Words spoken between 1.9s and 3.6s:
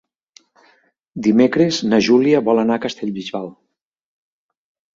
na Júlia vol anar a Castellbisbal.